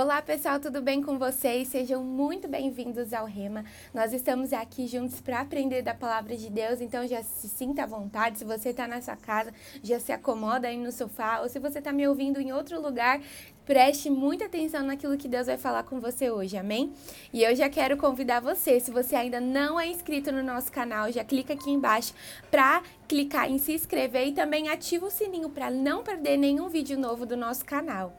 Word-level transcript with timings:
Olá 0.00 0.22
pessoal, 0.22 0.60
tudo 0.60 0.80
bem 0.80 1.02
com 1.02 1.18
vocês? 1.18 1.66
Sejam 1.66 2.04
muito 2.04 2.46
bem-vindos 2.46 3.12
ao 3.12 3.26
Rema. 3.26 3.64
Nós 3.92 4.12
estamos 4.12 4.52
aqui 4.52 4.86
juntos 4.86 5.20
para 5.20 5.40
aprender 5.40 5.82
da 5.82 5.92
palavra 5.92 6.36
de 6.36 6.48
Deus, 6.48 6.80
então 6.80 7.04
já 7.04 7.20
se 7.20 7.48
sinta 7.48 7.82
à 7.82 7.86
vontade. 7.86 8.38
Se 8.38 8.44
você 8.44 8.68
está 8.68 8.86
na 8.86 9.02
sua 9.02 9.16
casa, 9.16 9.52
já 9.82 9.98
se 9.98 10.12
acomoda 10.12 10.68
aí 10.68 10.76
no 10.76 10.92
sofá, 10.92 11.40
ou 11.40 11.48
se 11.48 11.58
você 11.58 11.80
está 11.80 11.92
me 11.92 12.06
ouvindo 12.06 12.40
em 12.40 12.52
outro 12.52 12.80
lugar, 12.80 13.20
preste 13.66 14.08
muita 14.08 14.44
atenção 14.44 14.84
naquilo 14.84 15.18
que 15.18 15.26
Deus 15.26 15.48
vai 15.48 15.58
falar 15.58 15.82
com 15.82 15.98
você 15.98 16.30
hoje, 16.30 16.56
amém? 16.56 16.92
E 17.32 17.42
eu 17.42 17.56
já 17.56 17.68
quero 17.68 17.96
convidar 17.96 18.38
você, 18.38 18.78
se 18.78 18.92
você 18.92 19.16
ainda 19.16 19.40
não 19.40 19.80
é 19.80 19.88
inscrito 19.88 20.30
no 20.30 20.44
nosso 20.44 20.70
canal, 20.70 21.10
já 21.10 21.24
clica 21.24 21.54
aqui 21.54 21.72
embaixo 21.72 22.14
para 22.52 22.84
clicar 23.08 23.50
em 23.50 23.58
se 23.58 23.72
inscrever 23.72 24.28
e 24.28 24.32
também 24.32 24.68
ativa 24.68 25.06
o 25.06 25.10
sininho 25.10 25.50
para 25.50 25.72
não 25.72 26.04
perder 26.04 26.36
nenhum 26.36 26.68
vídeo 26.68 26.96
novo 26.96 27.26
do 27.26 27.36
nosso 27.36 27.64
canal. 27.64 28.16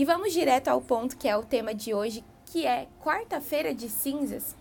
E 0.00 0.04
vamos 0.06 0.32
direto 0.32 0.68
ao 0.68 0.80
ponto 0.80 1.14
que 1.14 1.28
é 1.28 1.36
o 1.36 1.42
tema 1.42 1.74
de 1.74 1.92
hoje, 1.92 2.24
que 2.46 2.66
é 2.66 2.88
quarta-feira 3.04 3.74
de 3.74 3.90
cinzas. 3.90 4.56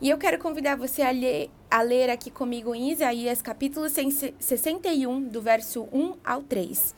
E 0.00 0.08
eu 0.08 0.16
quero 0.16 0.38
convidar 0.38 0.74
você 0.74 1.02
a 1.02 1.10
ler, 1.10 1.50
a 1.70 1.82
ler 1.82 2.08
aqui 2.08 2.30
comigo 2.30 2.74
em 2.74 2.90
Isaías 2.90 3.42
capítulo 3.42 3.90
61, 3.90 5.24
do 5.24 5.42
verso 5.42 5.86
1 5.92 6.14
ao 6.24 6.40
3 6.40 6.94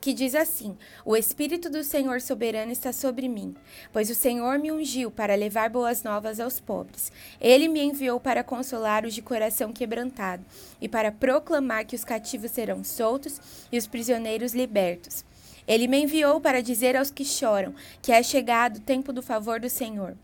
que 0.00 0.12
diz 0.12 0.34
assim: 0.34 0.76
O 1.04 1.14
Espírito 1.14 1.70
do 1.70 1.84
Senhor 1.84 2.20
soberano 2.20 2.72
está 2.72 2.92
sobre 2.92 3.28
mim, 3.28 3.54
pois 3.92 4.10
o 4.10 4.14
Senhor 4.14 4.58
me 4.58 4.72
ungiu 4.72 5.10
para 5.10 5.36
levar 5.36 5.70
boas 5.70 6.02
novas 6.02 6.40
aos 6.40 6.58
pobres. 6.58 7.12
Ele 7.40 7.68
me 7.68 7.80
enviou 7.80 8.18
para 8.18 8.42
consolar 8.42 9.04
os 9.04 9.14
de 9.14 9.22
coração 9.22 9.72
quebrantado 9.72 10.44
e 10.80 10.88
para 10.88 11.12
proclamar 11.12 11.84
que 11.84 11.94
os 11.94 12.04
cativos 12.04 12.50
serão 12.50 12.82
soltos 12.82 13.38
e 13.70 13.78
os 13.78 13.86
prisioneiros 13.86 14.54
libertos. 14.54 15.24
Ele 15.66 15.86
me 15.86 16.02
enviou 16.02 16.40
para 16.40 16.62
dizer 16.62 16.96
aos 16.96 17.10
que 17.10 17.24
choram 17.24 17.74
que 18.00 18.12
é 18.12 18.22
chegado 18.22 18.76
o 18.76 18.80
tempo 18.80 19.12
do 19.12 19.22
favor 19.22 19.60
do 19.60 19.70
Senhor 19.70 20.16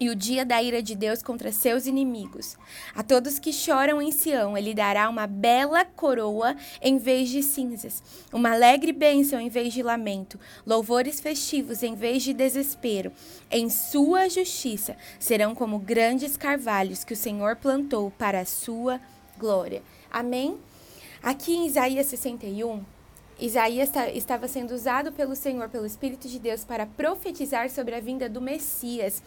e 0.00 0.10
o 0.10 0.16
dia 0.16 0.44
da 0.44 0.62
ira 0.62 0.82
de 0.82 0.94
Deus 0.94 1.22
contra 1.22 1.52
seus 1.52 1.86
inimigos. 1.86 2.56
A 2.94 3.02
todos 3.02 3.38
que 3.38 3.52
choram 3.52 4.02
em 4.02 4.10
Sião, 4.10 4.56
ele 4.56 4.74
dará 4.74 5.08
uma 5.08 5.26
bela 5.26 5.84
coroa 5.84 6.56
em 6.82 6.98
vez 6.98 7.28
de 7.28 7.42
cinzas, 7.42 8.02
uma 8.32 8.52
alegre 8.52 8.92
bênção 8.92 9.40
em 9.40 9.48
vez 9.48 9.72
de 9.72 9.82
lamento, 9.82 10.38
louvores 10.66 11.20
festivos 11.20 11.82
em 11.82 11.94
vez 11.94 12.22
de 12.22 12.32
desespero. 12.32 13.12
Em 13.50 13.70
sua 13.70 14.28
justiça 14.28 14.96
serão 15.18 15.54
como 15.54 15.78
grandes 15.78 16.36
carvalhos 16.36 17.04
que 17.04 17.12
o 17.12 17.16
Senhor 17.16 17.56
plantou 17.56 18.10
para 18.10 18.40
a 18.40 18.44
sua 18.44 19.00
glória. 19.38 19.82
Amém? 20.10 20.58
Aqui 21.22 21.54
em 21.54 21.66
Isaías 21.66 22.06
61, 22.06 22.84
Isaías 23.38 23.90
estava 24.14 24.46
sendo 24.48 24.72
usado 24.74 25.12
pelo 25.12 25.34
Senhor, 25.34 25.68
pelo 25.68 25.86
Espírito 25.86 26.28
de 26.28 26.38
Deus, 26.38 26.64
para 26.64 26.86
profetizar 26.86 27.68
sobre 27.70 27.94
a 27.94 28.00
vinda 28.00 28.28
do 28.28 28.40
Messias 28.40 29.22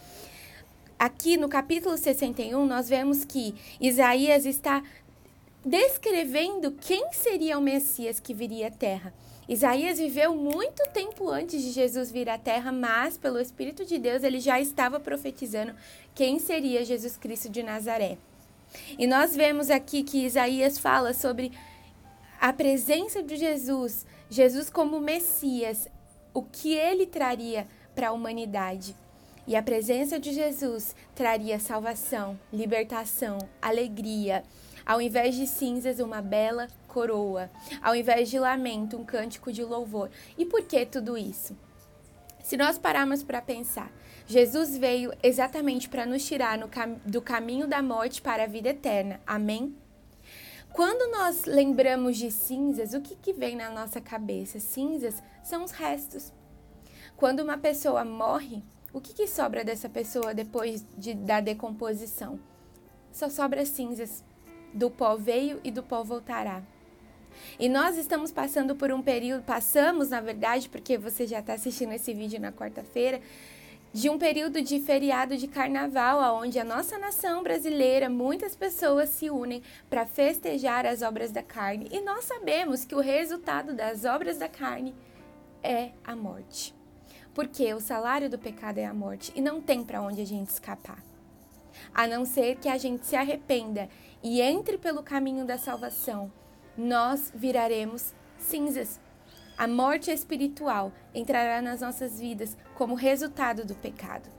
aqui 0.98 1.36
no 1.36 1.48
capítulo 1.48 1.96
61, 1.96 2.66
nós 2.66 2.88
vemos 2.88 3.24
que 3.24 3.54
Isaías 3.80 4.44
está 4.44 4.82
descrevendo 5.64 6.72
quem 6.72 7.12
seria 7.12 7.58
o 7.58 7.62
Messias 7.62 8.18
que 8.18 8.34
viria 8.34 8.66
à 8.66 8.70
terra. 8.70 9.14
Isaías 9.48 9.98
viveu 9.98 10.34
muito 10.34 10.82
tempo 10.92 11.30
antes 11.30 11.62
de 11.62 11.70
Jesus 11.70 12.10
vir 12.10 12.28
à 12.28 12.36
terra, 12.36 12.72
mas 12.72 13.16
pelo 13.16 13.40
Espírito 13.40 13.84
de 13.84 13.98
Deus 13.98 14.22
ele 14.22 14.40
já 14.40 14.60
estava 14.60 14.98
profetizando 15.00 15.74
quem 16.14 16.38
seria 16.38 16.84
Jesus 16.84 17.16
Cristo 17.16 17.48
de 17.48 17.62
Nazaré. 17.62 18.18
E 18.98 19.06
nós 19.06 19.34
vemos 19.34 19.70
aqui 19.70 20.02
que 20.02 20.26
Isaías 20.26 20.78
fala 20.78 21.14
sobre 21.14 21.52
a 22.40 22.52
presença 22.52 23.22
de 23.22 23.36
Jesus, 23.36 24.06
Jesus 24.30 24.70
como 24.70 25.00
Messias, 25.00 25.88
o 26.32 26.42
que 26.42 26.72
ele 26.72 27.06
traria 27.06 27.66
para 27.94 28.08
a 28.08 28.12
humanidade. 28.12 28.94
E 29.46 29.56
a 29.56 29.62
presença 29.62 30.20
de 30.20 30.32
Jesus 30.32 30.94
traria 31.14 31.58
salvação, 31.58 32.38
libertação, 32.52 33.38
alegria. 33.60 34.44
Ao 34.86 35.00
invés 35.00 35.34
de 35.34 35.46
cinzas, 35.46 36.00
uma 36.00 36.22
bela 36.22 36.68
coroa. 36.86 37.50
Ao 37.82 37.96
invés 37.96 38.28
de 38.28 38.38
lamento, 38.38 38.96
um 38.96 39.04
cântico 39.04 39.50
de 39.50 39.64
louvor. 39.64 40.10
E 40.36 40.44
por 40.44 40.62
que 40.62 40.84
tudo 40.86 41.16
isso? 41.16 41.56
Se 42.44 42.56
nós 42.56 42.78
pararmos 42.78 43.22
para 43.22 43.42
pensar, 43.42 43.90
Jesus 44.26 44.76
veio 44.76 45.12
exatamente 45.22 45.88
para 45.88 46.06
nos 46.06 46.24
tirar 46.24 46.58
cam 46.68 47.00
do 47.04 47.20
caminho 47.20 47.66
da 47.66 47.82
morte 47.82 48.22
para 48.22 48.44
a 48.44 48.46
vida 48.46 48.68
eterna. 48.68 49.20
Amém? 49.26 49.74
Quando 50.72 51.10
nós 51.10 51.44
lembramos 51.44 52.16
de 52.16 52.30
cinzas, 52.30 52.94
o 52.94 53.00
que, 53.00 53.16
que 53.16 53.32
vem 53.32 53.56
na 53.56 53.70
nossa 53.70 54.00
cabeça? 54.00 54.60
Cinzas 54.60 55.22
são 55.42 55.64
os 55.64 55.72
restos. 55.72 56.32
Quando 57.16 57.40
uma 57.40 57.58
pessoa 57.58 58.04
morre, 58.04 58.62
o 58.92 59.00
que, 59.00 59.12
que 59.12 59.26
sobra 59.26 59.64
dessa 59.64 59.88
pessoa 59.88 60.32
depois 60.32 60.86
de, 60.96 61.14
da 61.14 61.40
decomposição? 61.40 62.38
Só 63.10 63.28
sobra 63.28 63.64
cinzas. 63.66 64.24
Do 64.72 64.90
pó 64.90 65.16
veio 65.16 65.60
e 65.64 65.70
do 65.70 65.82
pó 65.82 66.04
voltará. 66.04 66.62
E 67.58 67.68
nós 67.68 67.96
estamos 67.96 68.30
passando 68.30 68.74
por 68.74 68.92
um 68.92 69.02
período, 69.02 69.42
passamos 69.42 70.10
na 70.10 70.20
verdade, 70.20 70.68
porque 70.68 70.96
você 70.96 71.26
já 71.26 71.40
está 71.40 71.54
assistindo 71.54 71.92
esse 71.92 72.12
vídeo 72.12 72.40
na 72.40 72.52
quarta-feira, 72.52 73.20
de 73.92 74.10
um 74.10 74.18
período 74.18 74.60
de 74.60 74.80
feriado 74.80 75.36
de 75.36 75.48
carnaval, 75.48 76.36
onde 76.36 76.58
a 76.58 76.64
nossa 76.64 76.98
nação 76.98 77.42
brasileira, 77.42 78.08
muitas 78.08 78.54
pessoas 78.54 79.08
se 79.08 79.30
unem 79.30 79.62
para 79.88 80.06
festejar 80.06 80.84
as 80.86 81.02
obras 81.02 81.30
da 81.30 81.42
carne. 81.42 81.88
E 81.90 82.00
nós 82.00 82.24
sabemos 82.24 82.84
que 82.84 82.94
o 82.94 83.00
resultado 83.00 83.74
das 83.74 84.04
obras 84.04 84.38
da 84.38 84.48
carne 84.48 84.94
é 85.62 85.90
a 86.04 86.14
morte. 86.14 86.74
Porque 87.34 87.72
o 87.72 87.80
salário 87.80 88.28
do 88.28 88.38
pecado 88.38 88.78
é 88.78 88.84
a 88.84 88.94
morte 88.94 89.32
e 89.34 89.40
não 89.40 89.60
tem 89.60 89.82
para 89.82 90.02
onde 90.02 90.20
a 90.20 90.26
gente 90.26 90.50
escapar. 90.50 91.02
A 91.94 92.06
não 92.06 92.24
ser 92.24 92.56
que 92.56 92.68
a 92.68 92.76
gente 92.76 93.06
se 93.06 93.16
arrependa 93.16 93.88
e 94.22 94.40
entre 94.40 94.76
pelo 94.76 95.02
caminho 95.02 95.46
da 95.46 95.56
salvação, 95.56 96.30
nós 96.76 97.32
viraremos 97.34 98.12
cinzas. 98.38 99.00
A 99.58 99.66
morte 99.66 100.12
espiritual 100.12 100.92
entrará 101.12 101.60
nas 101.60 101.80
nossas 101.80 102.20
vidas 102.20 102.56
como 102.76 102.94
resultado 102.94 103.64
do 103.64 103.74
pecado. 103.74 104.30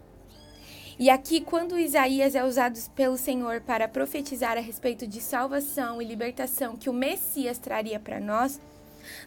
E 0.97 1.09
aqui, 1.09 1.41
quando 1.41 1.77
Isaías 1.77 2.35
é 2.35 2.43
usado 2.43 2.79
pelo 2.95 3.17
Senhor 3.17 3.59
para 3.59 3.87
profetizar 3.87 4.57
a 4.57 4.61
respeito 4.61 5.05
de 5.05 5.19
salvação 5.19 6.01
e 6.01 6.05
libertação 6.05 6.77
que 6.77 6.89
o 6.89 6.93
Messias 6.93 7.57
traria 7.57 7.99
para 7.99 8.21
nós, 8.21 8.61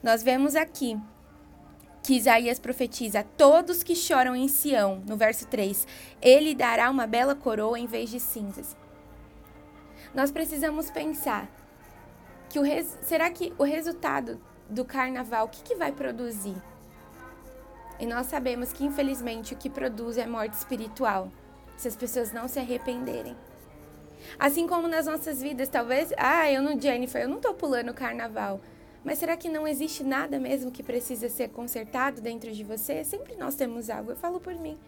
nós 0.03 0.23
vemos 0.23 0.57
aqui 0.57 0.99
que 2.03 2.17
Isaías 2.17 2.59
profetiza: 2.59 3.23
Todos 3.37 3.83
que 3.83 3.95
choram 3.95 4.35
em 4.35 4.49
Sião, 4.49 5.03
no 5.07 5.17
verso 5.17 5.47
3, 5.47 5.87
ele 6.23 6.55
dará 6.55 6.91
uma 6.91 7.07
bela 7.07 7.35
coroa 7.35 7.79
em 7.79 7.87
vez 7.87 8.09
de 8.09 8.19
cinzas. 8.19 8.75
Nós 10.15 10.31
precisamos 10.31 10.91
pensar 10.91 11.51
que 12.49 12.59
o 12.59 12.63
res... 12.63 12.99
será 13.03 13.31
que 13.31 13.53
o 13.59 13.65
resultado 13.65 14.41
do 14.69 14.85
carnaval, 14.85 15.47
o 15.47 15.49
que, 15.49 15.63
que 15.63 15.75
vai 15.75 15.93
produzir? 15.93 16.57
E 17.99 18.07
nós 18.07 18.27
sabemos 18.27 18.73
que, 18.73 18.85
infelizmente, 18.85 19.55
o 19.55 19.57
que 19.57 19.71
produz 19.71 20.19
é 20.19 20.27
morte 20.27 20.55
espiritual, 20.55 21.31
se 21.77 21.89
as 21.89 21.97
pessoas 21.97 22.33
não 22.33 22.49
se 22.49 22.59
arrependerem. 22.59 23.37
Assim 24.39 24.67
como 24.67 24.89
nas 24.89 25.07
nossas 25.07 25.41
vidas, 25.43 25.69
talvez, 25.69 26.13
ah, 26.17 26.51
eu 26.51 26.63
não, 26.63 26.81
Jennifer, 26.81 27.23
eu 27.23 27.29
não 27.29 27.41
tô 27.41 27.55
pulando 27.55 27.91
o 27.91 27.95
carnaval. 27.95 28.61
Mas 29.05 29.19
será 29.19 29.37
que 29.37 29.49
não 29.49 29.67
existe 29.67 30.05
nada 30.05 30.39
mesmo 30.39 30.71
que 30.71 30.83
precisa 30.83 31.29
ser 31.29 31.49
consertado 31.49 32.21
dentro 32.21 32.53
de 32.53 32.63
você? 32.63 33.03
Sempre 33.03 33.37
nós 33.37 33.55
temos 33.55 33.91
algo, 33.91 34.13
eu 34.13 34.17
falo 34.17 34.41
por 34.41 34.55
mim. 34.55 34.79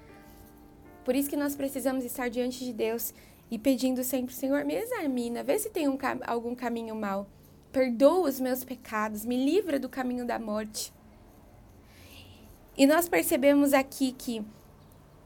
Por 1.04 1.14
isso 1.14 1.28
que 1.28 1.36
nós 1.36 1.54
precisamos 1.54 2.04
estar 2.04 2.28
diante 2.30 2.64
de 2.64 2.72
Deus 2.72 3.12
e 3.50 3.58
pedindo 3.58 4.02
sempre, 4.02 4.34
Senhor, 4.34 4.64
me 4.64 4.74
examina, 4.74 5.42
vê 5.42 5.58
se 5.58 5.68
tem 5.68 5.88
um, 5.88 5.98
algum 6.26 6.54
caminho 6.54 6.94
mal. 6.94 7.26
Perdoa 7.74 8.28
os 8.28 8.40
meus 8.40 8.64
pecados, 8.64 9.26
me 9.26 9.36
livra 9.36 9.78
do 9.78 9.88
caminho 9.88 10.24
da 10.24 10.38
morte. 10.38 10.90
E 12.78 12.86
nós 12.86 13.06
percebemos 13.08 13.74
aqui 13.74 14.12
que 14.12 14.42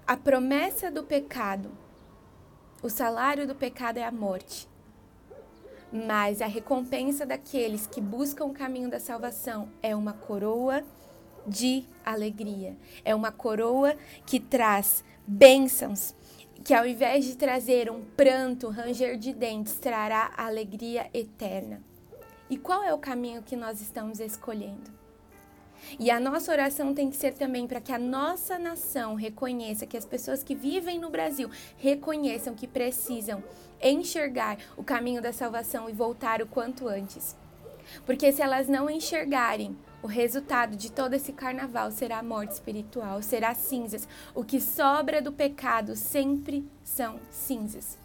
a 0.05 0.17
promessa 0.17 0.91
do 0.91 1.05
pecado, 1.05 1.71
o 2.83 2.89
salário 2.89 3.47
do 3.47 3.55
pecado 3.55 3.99
é 3.99 4.05
a 4.05 4.11
morte 4.11 4.69
mas 5.93 6.43
a 6.43 6.47
recompensa 6.47 7.25
daqueles 7.25 7.87
que 7.87 8.01
buscam 8.01 8.45
o 8.45 8.53
caminho 8.53 8.91
da 8.91 9.01
salvação 9.01 9.71
é 9.83 9.97
uma 9.97 10.13
coroa 10.13 10.85
de 11.47 11.85
alegria. 12.05 12.77
É 13.05 13.15
uma 13.15 13.33
coroa 13.33 13.97
que 14.27 14.39
traz 14.39 15.03
bênçãos, 15.27 16.15
que 16.63 16.75
ao 16.75 16.87
invés 16.87 17.25
de 17.25 17.37
trazer 17.37 17.91
um 17.91 18.05
pranto, 18.05 18.69
ranger 18.69 19.17
de 19.17 19.33
dentes, 19.33 19.79
trará 19.79 20.31
alegria 20.37 21.09
eterna. 21.15 21.88
E 22.51 22.57
qual 22.57 22.83
é 22.83 22.93
o 22.95 22.99
caminho 22.99 23.43
que 23.43 23.57
nós 23.57 23.81
estamos 23.81 24.21
escolhendo? 24.21 24.99
E 25.99 26.11
a 26.11 26.19
nossa 26.19 26.51
oração 26.51 26.95
tem 26.95 27.11
que 27.11 27.17
ser 27.17 27.35
também 27.35 27.67
para 27.67 27.81
que 27.81 27.93
a 27.93 27.99
nossa 27.99 28.59
nação 28.59 29.15
reconheça, 29.15 29.87
que 29.87 29.97
as 29.97 30.05
pessoas 30.05 30.43
que 30.43 30.55
vivem 30.55 30.99
no 30.99 31.11
Brasil 31.11 31.51
reconheçam 31.77 32.55
que 32.55 32.67
precisam 32.67 33.43
enxergar 33.81 34.59
o 34.77 34.83
caminho 34.83 35.23
da 35.23 35.33
salvação 35.33 35.89
e 35.89 35.93
voltar 35.93 36.43
o 36.43 36.47
quanto 36.47 36.89
antes. 36.89 37.37
Porque 38.05 38.33
se 38.33 38.43
elas 38.43 38.69
não 38.69 38.91
enxergarem 38.91 39.77
o 40.03 40.07
resultado 40.07 40.77
de 40.77 40.93
todo 40.93 41.15
esse 41.15 41.33
carnaval 41.33 41.91
será 41.91 42.19
a 42.19 42.23
morte 42.23 42.53
espiritual, 42.53 43.23
será 43.23 43.55
cinzas. 43.55 44.07
O 44.35 44.45
que 44.45 44.61
sobra 44.61 45.21
do 45.23 45.33
pecado 45.33 45.97
sempre 45.97 46.69
são 46.85 47.19
cinzas. 47.31 47.99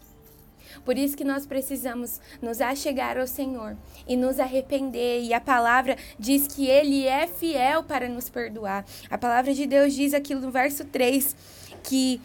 Por 0.84 0.96
isso 0.96 1.16
que 1.16 1.24
nós 1.24 1.46
precisamos 1.46 2.20
nos 2.40 2.60
achegar 2.60 3.18
ao 3.18 3.26
Senhor 3.26 3.76
e 4.06 4.16
nos 4.16 4.40
arrepender. 4.40 5.22
E 5.22 5.34
a 5.34 5.40
palavra 5.40 5.96
diz 6.18 6.46
que 6.46 6.66
Ele 6.66 7.06
é 7.06 7.26
fiel 7.26 7.82
para 7.82 8.08
nos 8.08 8.28
perdoar. 8.28 8.84
A 9.10 9.18
palavra 9.18 9.52
de 9.52 9.66
Deus 9.66 9.94
diz 9.94 10.14
aqui 10.14 10.34
no 10.34 10.50
verso 10.50 10.84
3 10.84 11.36
que 11.82 12.20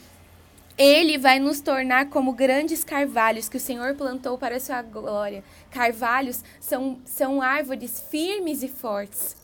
ele 0.78 1.18
vai 1.18 1.40
nos 1.40 1.60
tornar 1.60 2.06
como 2.06 2.32
grandes 2.32 2.86
carvalhos 2.86 3.50
que 3.50 3.58
o 3.58 3.60
Senhor 3.60 3.96
plantou 3.96 4.38
para 4.38 4.56
a 4.56 4.60
sua 4.62 4.82
glória. 4.82 5.44
Carvalhos 5.70 6.42
são, 6.62 7.00
são 7.04 7.42
árvores 7.42 8.00
firmes 8.10 8.64
e 8.64 8.70
fortes 8.70 9.36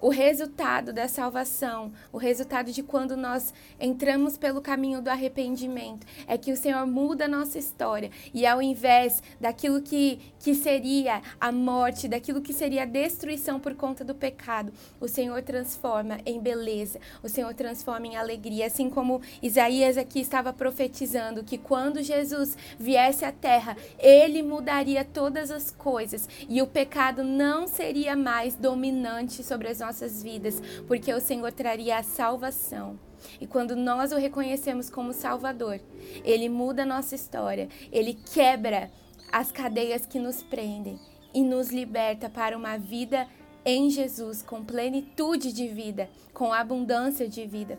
o 0.00 0.08
resultado 0.08 0.92
da 0.92 1.06
salvação, 1.06 1.92
o 2.12 2.16
resultado 2.16 2.72
de 2.72 2.82
quando 2.82 3.16
nós 3.16 3.52
entramos 3.78 4.38
pelo 4.38 4.62
caminho 4.62 5.02
do 5.02 5.10
arrependimento, 5.10 6.06
é 6.26 6.38
que 6.38 6.52
o 6.52 6.56
Senhor 6.56 6.86
muda 6.86 7.26
a 7.26 7.28
nossa 7.28 7.58
história. 7.58 8.10
E 8.32 8.46
ao 8.46 8.62
invés 8.62 9.22
daquilo 9.40 9.82
que, 9.82 10.18
que 10.38 10.54
seria 10.54 11.20
a 11.38 11.52
morte, 11.52 12.08
daquilo 12.08 12.40
que 12.40 12.52
seria 12.52 12.82
a 12.82 12.86
destruição 12.86 13.60
por 13.60 13.74
conta 13.74 14.02
do 14.02 14.14
pecado, 14.14 14.72
o 14.98 15.06
Senhor 15.06 15.42
transforma 15.42 16.18
em 16.24 16.40
beleza, 16.40 16.98
o 17.22 17.28
Senhor 17.28 17.52
transforma 17.52 18.06
em 18.06 18.16
alegria, 18.16 18.66
assim 18.66 18.88
como 18.88 19.20
Isaías 19.42 19.98
aqui 19.98 20.20
estava 20.20 20.52
profetizando 20.52 21.44
que 21.44 21.58
quando 21.58 22.02
Jesus 22.02 22.56
viesse 22.78 23.24
à 23.24 23.32
terra, 23.32 23.76
ele 23.98 24.42
mudaria 24.42 25.04
todas 25.04 25.50
as 25.50 25.70
coisas 25.70 26.28
e 26.48 26.62
o 26.62 26.66
pecado 26.66 27.22
não 27.22 27.66
seria 27.66 28.16
mais 28.16 28.54
dominante 28.54 29.42
sobre 29.42 29.68
as 29.68 29.80
nossas 29.80 29.89
nossas 29.90 30.22
vidas, 30.22 30.62
porque 30.86 31.12
o 31.12 31.20
Senhor 31.20 31.50
traria 31.50 31.98
a 31.98 32.02
salvação. 32.02 32.98
E 33.40 33.46
quando 33.46 33.74
nós 33.74 34.12
o 34.12 34.16
reconhecemos 34.16 34.88
como 34.88 35.12
Salvador, 35.12 35.80
ele 36.24 36.48
muda 36.48 36.84
a 36.84 36.86
nossa 36.86 37.16
história, 37.16 37.68
ele 37.90 38.14
quebra 38.14 38.90
as 39.32 39.50
cadeias 39.50 40.06
que 40.06 40.18
nos 40.18 40.42
prendem 40.44 40.98
e 41.34 41.42
nos 41.42 41.70
liberta 41.70 42.30
para 42.30 42.56
uma 42.56 42.78
vida 42.78 43.26
em 43.64 43.90
Jesus, 43.90 44.42
com 44.42 44.64
plenitude 44.64 45.52
de 45.52 45.66
vida, 45.66 46.08
com 46.32 46.52
abundância 46.52 47.28
de 47.28 47.44
vida. 47.46 47.78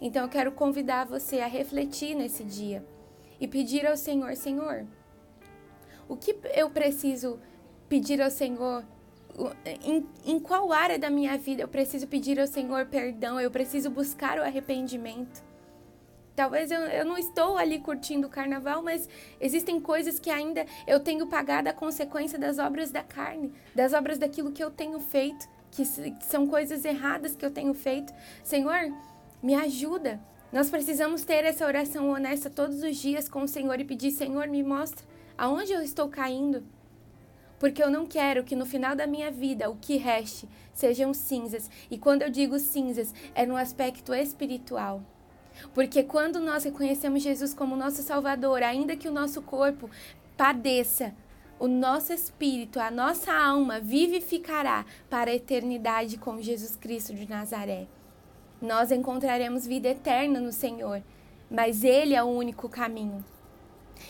Então 0.00 0.24
eu 0.24 0.28
quero 0.28 0.52
convidar 0.52 1.06
você 1.06 1.38
a 1.38 1.46
refletir 1.46 2.14
nesse 2.14 2.42
dia 2.42 2.84
e 3.40 3.46
pedir 3.46 3.86
ao 3.86 3.96
Senhor: 3.96 4.36
Senhor, 4.36 4.86
o 6.08 6.16
que 6.16 6.36
eu 6.54 6.68
preciso 6.68 7.38
pedir 7.88 8.20
ao 8.20 8.30
Senhor 8.30 8.84
em, 9.82 10.06
em 10.24 10.38
qual 10.38 10.72
área 10.72 10.98
da 10.98 11.10
minha 11.10 11.36
vida 11.36 11.62
eu 11.62 11.68
preciso 11.68 12.06
pedir 12.06 12.38
ao 12.38 12.46
Senhor 12.46 12.86
perdão, 12.86 13.40
eu 13.40 13.50
preciso 13.50 13.90
buscar 13.90 14.38
o 14.38 14.42
arrependimento. 14.42 15.42
Talvez 16.36 16.70
eu, 16.70 16.80
eu 16.80 17.04
não 17.04 17.16
estou 17.16 17.56
ali 17.56 17.78
curtindo 17.78 18.26
o 18.26 18.30
carnaval, 18.30 18.82
mas 18.82 19.08
existem 19.40 19.80
coisas 19.80 20.18
que 20.18 20.30
ainda 20.30 20.66
eu 20.86 20.98
tenho 20.98 21.26
pagado 21.28 21.68
a 21.68 21.72
consequência 21.72 22.38
das 22.38 22.58
obras 22.58 22.90
da 22.90 23.02
carne, 23.02 23.52
das 23.74 23.92
obras 23.92 24.18
daquilo 24.18 24.50
que 24.50 24.62
eu 24.62 24.70
tenho 24.70 24.98
feito, 24.98 25.48
que 25.70 25.84
são 26.24 26.46
coisas 26.46 26.84
erradas 26.84 27.36
que 27.36 27.44
eu 27.44 27.50
tenho 27.50 27.72
feito. 27.72 28.12
Senhor, 28.42 28.92
me 29.42 29.54
ajuda. 29.54 30.20
Nós 30.52 30.70
precisamos 30.70 31.22
ter 31.24 31.44
essa 31.44 31.66
oração 31.66 32.10
honesta 32.10 32.50
todos 32.50 32.82
os 32.82 32.96
dias 32.96 33.28
com 33.28 33.42
o 33.42 33.48
Senhor 33.48 33.78
e 33.80 33.84
pedir: 33.84 34.10
Senhor, 34.10 34.48
me 34.48 34.62
mostra 34.62 35.04
aonde 35.36 35.72
eu 35.72 35.82
estou 35.82 36.08
caindo 36.08 36.64
porque 37.64 37.82
eu 37.82 37.90
não 37.90 38.04
quero 38.04 38.44
que 38.44 38.54
no 38.54 38.66
final 38.66 38.94
da 38.94 39.06
minha 39.06 39.30
vida 39.30 39.70
o 39.70 39.76
que 39.76 39.96
reste 39.96 40.46
sejam 40.74 41.14
cinzas. 41.14 41.70
E 41.90 41.96
quando 41.96 42.20
eu 42.20 42.28
digo 42.28 42.58
cinzas, 42.58 43.14
é 43.34 43.46
no 43.46 43.56
aspecto 43.56 44.12
espiritual. 44.12 45.02
Porque 45.72 46.02
quando 46.02 46.40
nós 46.40 46.64
reconhecemos 46.64 47.22
Jesus 47.22 47.54
como 47.54 47.74
nosso 47.74 48.02
Salvador, 48.02 48.62
ainda 48.62 48.98
que 48.98 49.08
o 49.08 49.10
nosso 49.10 49.40
corpo 49.40 49.88
padeça, 50.36 51.14
o 51.58 51.66
nosso 51.66 52.12
espírito, 52.12 52.78
a 52.78 52.90
nossa 52.90 53.32
alma 53.32 53.80
vivificará 53.80 54.84
para 55.08 55.30
a 55.30 55.34
eternidade 55.34 56.18
com 56.18 56.42
Jesus 56.42 56.76
Cristo 56.76 57.14
de 57.14 57.26
Nazaré. 57.26 57.86
Nós 58.60 58.92
encontraremos 58.92 59.66
vida 59.66 59.88
eterna 59.88 60.38
no 60.38 60.52
Senhor, 60.52 61.02
mas 61.50 61.82
Ele 61.82 62.14
é 62.14 62.22
o 62.22 62.26
único 62.26 62.68
caminho. 62.68 63.24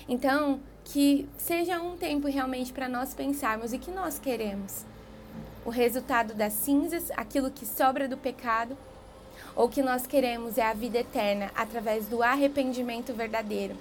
Então, 0.08 0.60
que 0.84 1.28
seja 1.38 1.80
um 1.80 1.96
tempo 1.96 2.28
realmente 2.28 2.72
para 2.72 2.88
nós 2.88 3.14
pensarmos 3.14 3.72
e 3.72 3.78
que 3.78 3.90
nós 3.90 4.18
queremos. 4.18 4.84
O 5.64 5.70
resultado 5.70 6.34
das 6.34 6.52
cinzas, 6.52 7.10
aquilo 7.16 7.50
que 7.50 7.64
sobra 7.64 8.06
do 8.06 8.16
pecado, 8.16 8.76
ou 9.56 9.68
que 9.68 9.82
nós 9.82 10.06
queremos 10.06 10.58
é 10.58 10.66
a 10.66 10.74
vida 10.74 10.98
eterna 10.98 11.50
através 11.54 12.06
do 12.06 12.22
arrependimento 12.22 13.12
verdadeiro. 13.14 13.76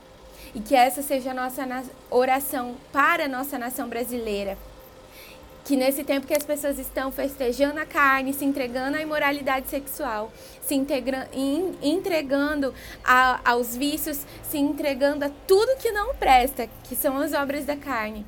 E 0.56 0.62
que 0.62 0.76
essa 0.76 1.02
seja 1.02 1.32
a 1.32 1.34
nossa 1.34 1.66
oração 2.10 2.76
para 2.92 3.26
a 3.26 3.28
nossa 3.28 3.58
nação 3.58 3.90
brasileira 3.90 4.58
que 5.63 5.77
nesse 5.77 6.04
tempo 6.04 6.27
que 6.27 6.33
as 6.33 6.44
pessoas 6.44 6.77
estão 6.77 7.12
festejando 7.12 7.80
a 7.80 7.86
carne, 7.86 8.33
se 8.33 8.44
entregando 8.44 8.98
à 8.98 9.01
imoralidade 9.01 9.69
sexual, 9.69 10.31
se 10.62 10.75
integra, 10.75 11.30
in, 11.33 11.74
entregando 11.81 12.74
a, 13.04 13.50
aos 13.50 13.75
vícios, 13.75 14.25
se 14.44 14.57
entregando 14.57 15.25
a 15.25 15.30
tudo 15.48 15.77
que 15.77 15.92
não 15.92 16.15
presta, 16.15 16.68
que 16.83 16.95
são 16.95 17.18
as 17.18 17.33
obras 17.33 17.65
da 17.65 17.77
carne, 17.77 18.25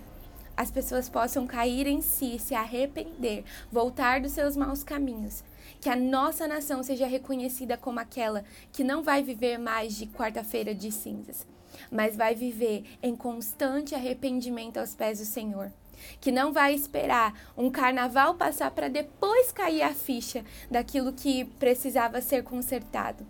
as 0.56 0.72
pessoas 0.72 1.10
possam 1.10 1.46
cair 1.46 1.86
em 1.88 2.02
si, 2.02 2.40
se 2.40 2.56
arrepender, 2.56 3.44
voltar 3.70 4.22
dos 4.22 4.32
seus 4.32 4.56
maus 4.56 4.84
caminhos. 4.84 5.44
Que 5.82 5.90
a 5.90 5.96
nossa 5.96 6.48
nação 6.48 6.82
seja 6.82 7.06
reconhecida 7.06 7.76
como 7.76 8.00
aquela 8.00 8.46
que 8.72 8.84
não 8.84 9.04
vai 9.04 9.22
viver 9.22 9.58
mais 9.58 9.96
de 9.98 10.08
quarta-feira 10.08 10.74
de 10.74 10.92
cinzas, 10.92 11.46
mas 11.92 12.16
vai 12.16 12.34
viver 12.34 12.86
em 13.04 13.16
constante 13.16 13.94
arrependimento 13.94 14.78
aos 14.78 14.96
pés 14.96 15.20
do 15.20 15.26
Senhor 15.26 15.72
que 16.20 16.32
não 16.32 16.52
vai 16.52 16.74
esperar 16.74 17.34
um 17.58 17.70
carnaval 17.70 18.36
passar 18.36 18.72
para 18.72 18.90
depois 18.90 19.52
cair 19.52 19.82
a 19.82 19.94
ficha 19.94 20.44
daquilo 20.70 21.14
que 21.14 21.46
precisava 21.46 22.22
ser 22.22 22.44
consertado, 22.44 23.26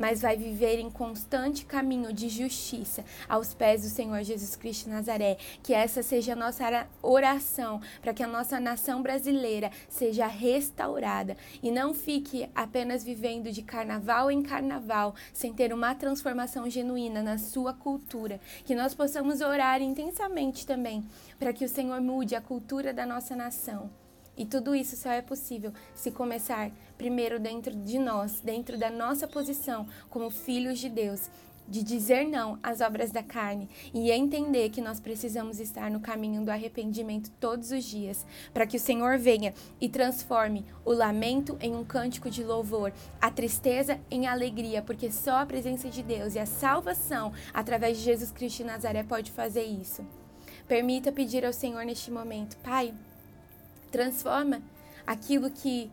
mas 0.00 0.22
vai 0.22 0.36
viver 0.36 0.80
em 0.80 0.90
constante 0.90 1.66
caminho 1.66 2.10
de 2.12 2.30
justiça 2.30 3.04
aos 3.28 3.52
pés 3.52 3.82
do 3.82 3.88
Senhor 3.88 4.22
Jesus 4.24 4.56
Cristo 4.56 4.88
Nazaré. 4.88 5.36
Que 5.62 5.74
essa 5.74 6.02
seja 6.02 6.32
a 6.32 6.36
nossa 6.36 6.88
oração 7.02 7.82
para 8.00 8.14
que 8.14 8.22
a 8.22 8.26
nossa 8.26 8.58
nação 8.58 9.02
brasileira 9.02 9.70
seja 9.88 10.26
restaurada 10.26 11.36
e 11.62 11.70
não 11.70 11.92
fique 11.92 12.48
apenas 12.54 13.04
vivendo 13.04 13.52
de 13.52 13.62
carnaval 13.62 14.30
em 14.30 14.42
carnaval, 14.42 15.14
sem 15.34 15.52
ter 15.52 15.72
uma 15.72 15.94
transformação 15.94 16.68
genuína 16.68 17.22
na 17.22 17.36
sua 17.36 17.74
cultura. 17.74 18.40
Que 18.64 18.74
nós 18.74 18.94
possamos 18.94 19.42
orar 19.42 19.82
intensamente 19.82 20.66
também 20.66 21.04
para 21.38 21.52
que 21.52 21.64
o 21.64 21.68
Senhor 21.68 22.00
mude 22.00 22.34
a 22.34 22.40
cultura 22.40 22.94
da 22.94 23.04
nossa 23.04 23.36
nação. 23.36 23.99
E 24.36 24.46
tudo 24.46 24.74
isso 24.74 24.96
só 24.96 25.10
é 25.10 25.20
possível 25.20 25.72
se 25.94 26.10
começar 26.10 26.70
primeiro 26.96 27.38
dentro 27.38 27.74
de 27.74 27.98
nós, 27.98 28.40
dentro 28.40 28.78
da 28.78 28.90
nossa 28.90 29.26
posição 29.26 29.86
como 30.08 30.30
filhos 30.30 30.78
de 30.78 30.88
Deus, 30.88 31.30
de 31.70 31.84
dizer 31.84 32.26
não 32.26 32.58
às 32.62 32.80
obras 32.80 33.12
da 33.12 33.22
carne 33.22 33.68
e 33.94 34.10
entender 34.10 34.70
que 34.70 34.80
nós 34.80 34.98
precisamos 34.98 35.60
estar 35.60 35.88
no 35.88 36.00
caminho 36.00 36.44
do 36.44 36.50
arrependimento 36.50 37.30
todos 37.38 37.70
os 37.70 37.84
dias, 37.84 38.26
para 38.52 38.66
que 38.66 38.76
o 38.76 38.80
Senhor 38.80 39.16
venha 39.18 39.54
e 39.80 39.88
transforme 39.88 40.64
o 40.84 40.92
lamento 40.92 41.56
em 41.60 41.74
um 41.74 41.84
cântico 41.84 42.28
de 42.28 42.42
louvor, 42.42 42.92
a 43.20 43.30
tristeza 43.30 44.00
em 44.10 44.26
alegria, 44.26 44.82
porque 44.82 45.12
só 45.12 45.36
a 45.36 45.46
presença 45.46 45.88
de 45.88 46.02
Deus 46.02 46.34
e 46.34 46.40
a 46.40 46.46
salvação 46.46 47.32
através 47.54 47.98
de 47.98 48.04
Jesus 48.04 48.32
Cristo 48.32 48.58
de 48.58 48.64
Nazaré 48.64 49.04
pode 49.04 49.30
fazer 49.30 49.64
isso. 49.64 50.04
Permita 50.66 51.12
pedir 51.12 51.44
ao 51.44 51.52
Senhor 51.52 51.84
neste 51.84 52.10
momento, 52.10 52.56
Pai, 52.58 52.92
transforma 53.90 54.62
aquilo 55.06 55.50
que 55.50 55.90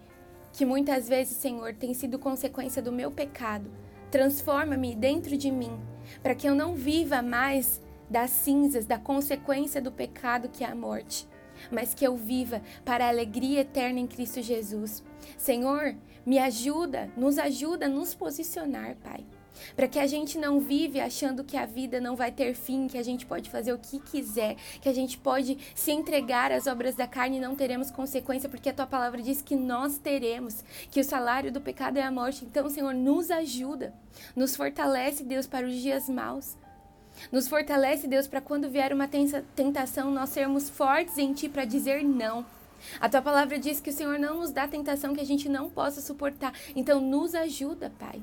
que 0.53 0.65
muitas 0.65 1.07
vezes, 1.07 1.37
Senhor, 1.37 1.75
tem 1.75 1.93
sido 1.93 2.17
consequência 2.17 2.81
do 2.81 2.91
meu 2.91 3.11
pecado. 3.11 3.69
Transforma-me 4.09 4.95
dentro 4.95 5.37
de 5.37 5.51
mim, 5.51 5.79
para 6.23 6.33
que 6.33 6.49
eu 6.49 6.55
não 6.55 6.73
viva 6.73 7.21
mais 7.21 7.79
das 8.09 8.31
cinzas, 8.31 8.87
da 8.87 8.97
consequência 8.97 9.79
do 9.79 9.91
pecado 9.91 10.49
que 10.49 10.63
é 10.63 10.67
a 10.67 10.73
morte, 10.73 11.27
mas 11.71 11.93
que 11.93 12.03
eu 12.03 12.15
viva 12.15 12.59
para 12.83 13.05
a 13.05 13.09
alegria 13.09 13.61
eterna 13.61 13.99
em 13.99 14.07
Cristo 14.07 14.41
Jesus. 14.41 15.03
Senhor, 15.37 15.95
me 16.25 16.39
ajuda, 16.39 17.11
nos 17.15 17.37
ajuda 17.37 17.85
a 17.85 17.89
nos 17.89 18.15
posicionar, 18.15 18.95
Pai 19.03 19.23
para 19.75 19.87
que 19.87 19.99
a 19.99 20.07
gente 20.07 20.37
não 20.37 20.59
vive 20.59 20.99
achando 20.99 21.43
que 21.43 21.57
a 21.57 21.65
vida 21.65 21.99
não 21.99 22.15
vai 22.15 22.31
ter 22.31 22.53
fim, 22.53 22.87
que 22.87 22.97
a 22.97 23.03
gente 23.03 23.25
pode 23.25 23.49
fazer 23.49 23.73
o 23.73 23.77
que 23.77 23.99
quiser, 23.99 24.55
que 24.81 24.89
a 24.89 24.93
gente 24.93 25.17
pode 25.17 25.57
se 25.75 25.91
entregar 25.91 26.51
às 26.51 26.67
obras 26.67 26.95
da 26.95 27.07
carne 27.07 27.37
e 27.37 27.41
não 27.41 27.55
teremos 27.55 27.91
consequência, 27.91 28.49
porque 28.49 28.69
a 28.69 28.73
tua 28.73 28.87
palavra 28.87 29.21
diz 29.21 29.41
que 29.41 29.55
nós 29.55 29.97
teremos, 29.97 30.63
que 30.91 30.99
o 30.99 31.03
salário 31.03 31.51
do 31.51 31.61
pecado 31.61 31.97
é 31.97 32.03
a 32.03 32.11
morte. 32.11 32.45
Então, 32.45 32.69
Senhor, 32.69 32.93
nos 32.93 33.31
ajuda, 33.31 33.93
nos 34.35 34.55
fortalece, 34.55 35.23
Deus, 35.23 35.47
para 35.47 35.65
os 35.65 35.75
dias 35.75 36.07
maus. 36.09 36.55
Nos 37.31 37.47
fortalece, 37.47 38.07
Deus, 38.07 38.27
para 38.27 38.41
quando 38.41 38.69
vier 38.69 38.93
uma 38.93 39.07
tentação, 39.55 40.11
nós 40.11 40.29
sermos 40.29 40.69
fortes 40.69 41.17
em 41.17 41.33
Ti 41.33 41.49
para 41.49 41.65
dizer 41.65 42.03
não. 42.03 42.45
A 42.99 43.09
tua 43.09 43.23
palavra 43.23 43.57
diz 43.57 43.79
que 43.79 43.89
o 43.89 43.93
Senhor 43.93 44.19
não 44.19 44.37
nos 44.37 44.51
dá 44.51 44.67
tentação 44.67 45.15
que 45.15 45.21
a 45.21 45.25
gente 45.25 45.49
não 45.49 45.67
possa 45.67 45.99
suportar. 45.99 46.53
Então, 46.75 47.01
nos 47.01 47.33
ajuda, 47.33 47.91
Pai. 47.97 48.21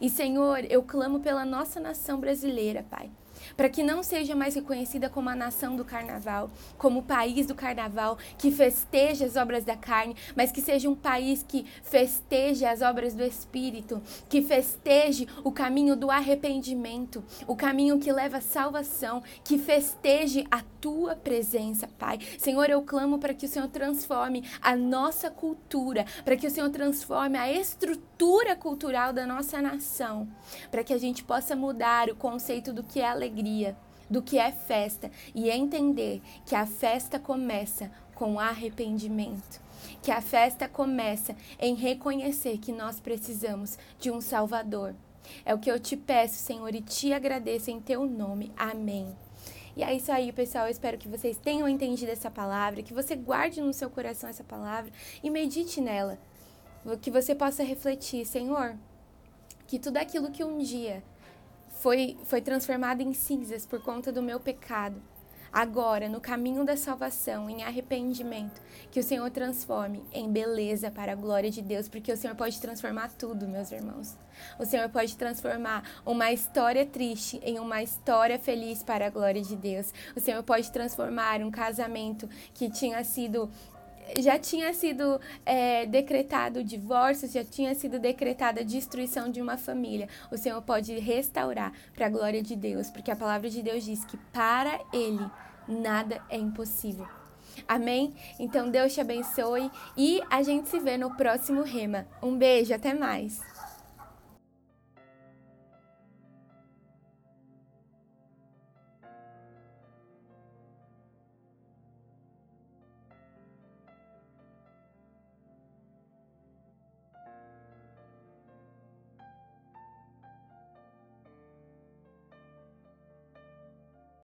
E, 0.00 0.08
Senhor, 0.08 0.64
eu 0.70 0.82
clamo 0.82 1.20
pela 1.20 1.44
nossa 1.44 1.80
nação 1.80 2.18
brasileira, 2.18 2.84
Pai 2.88 3.10
para 3.56 3.68
que 3.68 3.82
não 3.82 4.02
seja 4.02 4.34
mais 4.34 4.54
reconhecida 4.54 5.08
como 5.08 5.28
a 5.28 5.36
nação 5.36 5.76
do 5.76 5.84
carnaval, 5.84 6.50
como 6.78 7.00
o 7.00 7.02
país 7.02 7.46
do 7.46 7.54
carnaval 7.54 8.18
que 8.38 8.50
festeja 8.50 9.24
as 9.24 9.36
obras 9.36 9.64
da 9.64 9.76
carne, 9.76 10.16
mas 10.36 10.52
que 10.52 10.60
seja 10.60 10.88
um 10.88 10.94
país 10.94 11.44
que 11.46 11.66
festeje 11.82 12.64
as 12.64 12.82
obras 12.82 13.14
do 13.14 13.24
Espírito, 13.24 14.02
que 14.28 14.42
festeje 14.42 15.28
o 15.44 15.52
caminho 15.52 15.96
do 15.96 16.10
arrependimento, 16.10 17.24
o 17.46 17.56
caminho 17.56 17.98
que 17.98 18.12
leva 18.12 18.38
à 18.38 18.40
salvação, 18.40 19.22
que 19.44 19.58
festeje 19.58 20.46
a 20.50 20.62
tua 20.80 21.14
presença, 21.14 21.88
Pai. 21.98 22.18
Senhor, 22.38 22.68
eu 22.68 22.82
clamo 22.82 23.18
para 23.18 23.32
que 23.32 23.46
o 23.46 23.48
Senhor 23.48 23.68
transforme 23.68 24.44
a 24.60 24.74
nossa 24.74 25.30
cultura, 25.30 26.04
para 26.24 26.36
que 26.36 26.46
o 26.46 26.50
Senhor 26.50 26.68
transforme 26.70 27.38
a 27.38 27.50
estrutura 27.50 28.56
cultural 28.56 29.12
da 29.12 29.24
nossa 29.24 29.62
nação, 29.62 30.28
para 30.70 30.82
que 30.82 30.92
a 30.92 30.98
gente 30.98 31.22
possa 31.22 31.54
mudar 31.54 32.08
o 32.10 32.16
conceito 32.16 32.72
do 32.72 32.82
que 32.82 33.00
é 33.00 33.08
alegria 33.08 33.31
alegria, 33.32 33.76
do 34.10 34.20
que 34.20 34.38
é 34.38 34.52
festa 34.52 35.10
e 35.34 35.48
entender 35.48 36.20
que 36.44 36.54
a 36.54 36.66
festa 36.66 37.18
começa 37.18 37.90
com 38.14 38.38
arrependimento. 38.38 39.60
Que 40.02 40.10
a 40.10 40.20
festa 40.20 40.68
começa 40.68 41.34
em 41.58 41.74
reconhecer 41.74 42.58
que 42.58 42.72
nós 42.72 43.00
precisamos 43.00 43.78
de 43.98 44.10
um 44.10 44.20
Salvador. 44.20 44.94
É 45.44 45.54
o 45.54 45.58
que 45.58 45.70
eu 45.70 45.80
te 45.80 45.96
peço, 45.96 46.34
Senhor, 46.34 46.74
e 46.74 46.82
te 46.82 47.12
agradeço 47.12 47.70
em 47.70 47.80
teu 47.80 48.04
nome. 48.04 48.52
Amém. 48.56 49.16
E 49.74 49.82
é 49.82 49.94
isso 49.94 50.12
aí, 50.12 50.30
pessoal. 50.30 50.66
Eu 50.66 50.70
espero 50.70 50.98
que 50.98 51.08
vocês 51.08 51.38
tenham 51.38 51.68
entendido 51.68 52.12
essa 52.12 52.30
palavra, 52.30 52.82
que 52.82 52.92
você 52.92 53.16
guarde 53.16 53.62
no 53.62 53.72
seu 53.72 53.88
coração 53.88 54.28
essa 54.28 54.44
palavra 54.44 54.92
e 55.22 55.30
medite 55.30 55.80
nela. 55.80 56.18
Que 57.00 57.10
você 57.10 57.34
possa 57.34 57.62
refletir, 57.62 58.26
Senhor, 58.26 58.76
que 59.66 59.78
tudo 59.78 59.96
aquilo 59.96 60.30
que 60.30 60.44
um 60.44 60.58
dia 60.58 61.02
foi, 61.82 62.16
foi 62.22 62.40
transformada 62.40 63.02
em 63.02 63.12
cinzas 63.12 63.66
por 63.66 63.82
conta 63.82 64.12
do 64.12 64.22
meu 64.22 64.38
pecado. 64.38 65.02
Agora, 65.52 66.08
no 66.08 66.20
caminho 66.20 66.64
da 66.64 66.76
salvação, 66.76 67.50
em 67.50 67.64
arrependimento, 67.64 68.62
que 68.90 69.00
o 69.00 69.02
Senhor 69.02 69.28
transforme 69.30 70.02
em 70.12 70.30
beleza 70.30 70.92
para 70.92 71.12
a 71.12 71.16
glória 71.16 71.50
de 71.50 71.60
Deus, 71.60 71.88
porque 71.88 72.12
o 72.12 72.16
Senhor 72.16 72.36
pode 72.36 72.60
transformar 72.60 73.10
tudo, 73.18 73.48
meus 73.48 73.72
irmãos. 73.72 74.16
O 74.60 74.64
Senhor 74.64 74.88
pode 74.90 75.16
transformar 75.16 75.82
uma 76.06 76.32
história 76.32 76.86
triste 76.86 77.40
em 77.42 77.58
uma 77.58 77.82
história 77.82 78.38
feliz 78.38 78.82
para 78.84 79.08
a 79.08 79.10
glória 79.10 79.42
de 79.42 79.56
Deus. 79.56 79.92
O 80.16 80.20
Senhor 80.20 80.42
pode 80.44 80.70
transformar 80.70 81.40
um 81.40 81.50
casamento 81.50 82.28
que 82.54 82.70
tinha 82.70 83.02
sido 83.02 83.50
já 84.18 84.38
tinha 84.38 84.72
sido 84.72 85.20
é, 85.44 85.86
decretado 85.86 86.60
o 86.60 86.64
divórcio, 86.64 87.28
já 87.28 87.44
tinha 87.44 87.74
sido 87.74 87.98
decretada 87.98 88.60
a 88.60 88.64
destruição 88.64 89.30
de 89.30 89.40
uma 89.40 89.56
família. 89.56 90.08
O 90.30 90.36
Senhor 90.36 90.60
pode 90.62 90.98
restaurar 90.98 91.72
para 91.94 92.06
a 92.06 92.10
glória 92.10 92.42
de 92.42 92.56
Deus, 92.56 92.90
porque 92.90 93.10
a 93.10 93.16
palavra 93.16 93.48
de 93.48 93.62
Deus 93.62 93.84
diz 93.84 94.04
que 94.04 94.16
para 94.32 94.80
Ele 94.92 95.24
nada 95.66 96.20
é 96.28 96.36
impossível. 96.36 97.06
Amém? 97.68 98.14
Então 98.38 98.70
Deus 98.70 98.94
te 98.94 99.00
abençoe 99.00 99.70
e 99.96 100.20
a 100.30 100.42
gente 100.42 100.68
se 100.68 100.78
vê 100.78 100.96
no 100.96 101.14
próximo 101.16 101.62
rema. 101.62 102.06
Um 102.22 102.36
beijo, 102.36 102.74
até 102.74 102.94
mais. 102.94 103.51